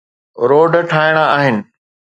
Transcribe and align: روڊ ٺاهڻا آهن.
روڊ 0.49 0.73
ٺاهڻا 0.91 1.25
آهن. 1.37 1.55